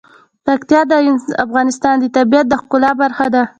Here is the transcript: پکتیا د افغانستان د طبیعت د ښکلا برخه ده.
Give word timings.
پکتیا 0.45 0.81
د 0.91 0.93
افغانستان 1.45 1.95
د 1.99 2.05
طبیعت 2.17 2.45
د 2.49 2.53
ښکلا 2.61 2.91
برخه 3.01 3.25
ده. 3.33 3.43